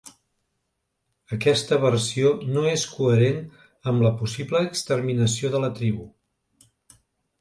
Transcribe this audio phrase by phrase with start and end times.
[1.37, 3.43] Aquesta versió no és coherent
[3.93, 6.09] amb la possible exterminació de la tribu.